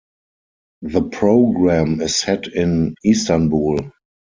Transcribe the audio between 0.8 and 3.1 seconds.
The program is set in